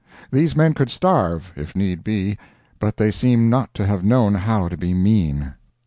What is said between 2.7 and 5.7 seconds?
but they seem not to have known how to be mean.